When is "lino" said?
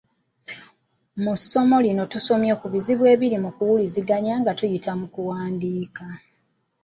1.85-2.03